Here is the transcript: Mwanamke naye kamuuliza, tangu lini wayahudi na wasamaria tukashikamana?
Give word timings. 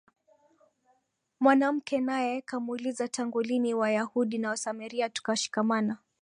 Mwanamke 1.39 2.01
naye 2.01 2.41
kamuuliza, 2.41 3.07
tangu 3.07 3.41
lini 3.41 3.73
wayahudi 3.73 4.37
na 4.37 4.49
wasamaria 4.49 5.09
tukashikamana? 5.09 5.97